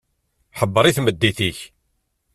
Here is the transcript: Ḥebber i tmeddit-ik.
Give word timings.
Ḥebber 0.59 0.85
i 0.85 0.91
tmeddit-ik. 0.97 1.59